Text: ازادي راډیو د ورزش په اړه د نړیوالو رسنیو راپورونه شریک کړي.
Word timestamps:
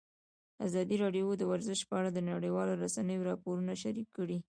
ازادي 0.67 0.95
راډیو 1.03 1.27
د 1.37 1.41
ورزش 1.51 1.79
په 1.89 1.93
اړه 1.99 2.09
د 2.13 2.19
نړیوالو 2.31 2.79
رسنیو 2.83 3.27
راپورونه 3.29 3.73
شریک 3.83 4.07
کړي. 4.17 4.39